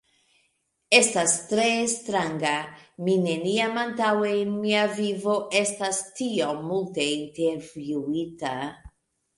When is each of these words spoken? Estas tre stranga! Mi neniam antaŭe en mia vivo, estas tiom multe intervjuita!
Estas 0.99 1.35
tre 1.51 1.67
stranga! 1.91 2.55
Mi 3.09 3.17
neniam 3.27 3.77
antaŭe 3.83 4.33
en 4.39 4.57
mia 4.65 4.89
vivo, 5.01 5.37
estas 5.63 6.03
tiom 6.23 6.67
multe 6.73 7.11
intervjuita! 7.21 8.59